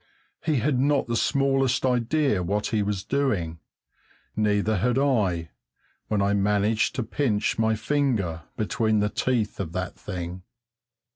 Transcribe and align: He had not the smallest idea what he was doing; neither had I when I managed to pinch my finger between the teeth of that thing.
He 0.43 0.55
had 0.55 0.79
not 0.79 1.05
the 1.05 1.15
smallest 1.15 1.85
idea 1.85 2.41
what 2.41 2.65
he 2.73 2.81
was 2.81 3.03
doing; 3.03 3.59
neither 4.35 4.77
had 4.77 4.97
I 4.97 5.51
when 6.07 6.23
I 6.23 6.33
managed 6.33 6.95
to 6.95 7.03
pinch 7.03 7.59
my 7.59 7.75
finger 7.75 8.41
between 8.57 8.97
the 8.99 9.09
teeth 9.09 9.59
of 9.59 9.73
that 9.73 9.95
thing. 9.95 10.41